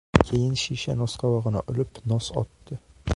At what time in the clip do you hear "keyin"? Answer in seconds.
0.27-0.55